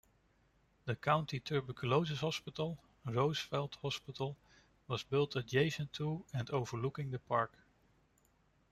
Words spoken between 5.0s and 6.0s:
built adjacent